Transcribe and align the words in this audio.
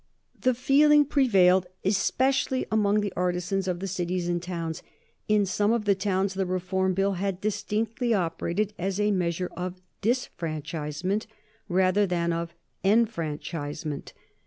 The 0.41 0.55
feeling 0.55 1.05
prevailed 1.05 1.67
especially 1.85 2.65
among 2.71 3.01
the 3.01 3.13
artisans 3.15 3.67
in 3.67 3.77
the 3.77 3.87
cities 3.87 4.27
and 4.27 4.41
towns. 4.41 4.81
In 5.27 5.45
some 5.45 5.71
of 5.71 5.85
the 5.85 5.93
towns 5.93 6.33
the 6.33 6.47
Reform 6.47 6.95
Bill 6.95 7.11
had 7.13 7.39
distinctly 7.39 8.11
operated 8.11 8.73
as 8.79 8.99
a 8.99 9.11
measure 9.11 9.51
of 9.55 9.79
disfranchisement 10.01 11.27
rather 11.69 12.07
than 12.07 12.33
of 12.33 12.55
enfranchisement. 12.83 14.13